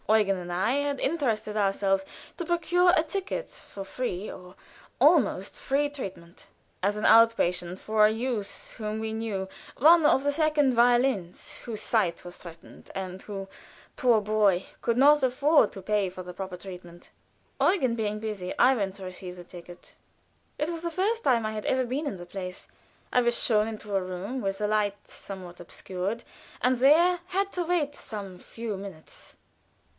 [0.09, 2.03] Eugen and I had interested ourselves
[2.35, 4.55] to procure a ticket for free, or
[4.99, 6.47] almost free, treatment
[6.83, 11.59] as an out patient for a youth whom we knew one of the second violins
[11.59, 13.47] whose sight was threatened, and who,
[13.95, 17.11] poor boy, could not afford to pay for proper treatment.
[17.61, 19.95] Eugen being busy, I went to receive the ticket.
[20.57, 22.67] It was the first time I had been in the place.
[23.13, 26.23] I was shown into a room with the light somewhat obscured,
[26.59, 29.37] and there had to wait some few minutes.